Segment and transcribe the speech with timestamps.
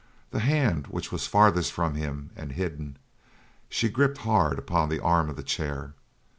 [0.31, 2.97] The hand which was farthest from him, and hidden,
[3.69, 5.93] she gripped hard upon the arm of the chair.